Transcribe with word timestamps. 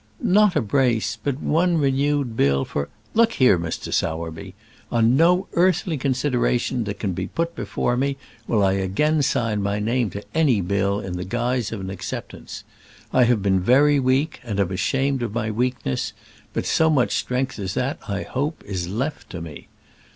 "Not 0.23 0.55
a 0.55 0.63
brace; 0.63 1.15
but 1.23 1.39
one 1.41 1.77
renewed 1.77 2.35
bill 2.35 2.65
for" 2.65 2.89
"Look 3.13 3.33
here, 3.33 3.59
Mr. 3.59 3.93
Sowerby. 3.93 4.55
On 4.91 5.15
no 5.15 5.45
earthly 5.53 5.95
consideration 5.95 6.85
that 6.85 6.97
can 6.97 7.13
be 7.13 7.27
put 7.27 7.53
before 7.55 7.95
me 7.95 8.17
will 8.47 8.63
I 8.63 8.71
again 8.71 9.21
sign 9.21 9.61
my 9.61 9.77
name 9.77 10.09
to 10.09 10.23
any 10.33 10.59
bill 10.59 10.99
in 10.99 11.17
the 11.17 11.23
guise 11.23 11.71
of 11.71 11.81
an 11.81 11.91
acceptance. 11.91 12.63
I 13.13 13.25
have 13.25 13.43
been 13.43 13.59
very 13.59 13.99
weak, 13.99 14.39
and 14.43 14.59
am 14.59 14.71
ashamed 14.71 15.21
of 15.21 15.35
my 15.35 15.51
weakness; 15.51 16.13
but 16.51 16.65
so 16.65 16.89
much 16.89 17.13
strength 17.17 17.59
as 17.59 17.75
that, 17.75 17.99
I 18.07 18.23
hope, 18.23 18.63
is 18.65 18.87
left 18.87 19.29
to 19.29 19.39
me. 19.39 19.67